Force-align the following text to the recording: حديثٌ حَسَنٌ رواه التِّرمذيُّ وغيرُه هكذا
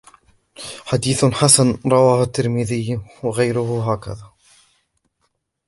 حديثٌ 0.85 1.25
حَسَنٌ 1.25 1.77
رواه 1.85 2.23
التِّرمذيُّ 2.23 2.99
وغيرُه 3.23 3.93
هكذا 3.93 4.31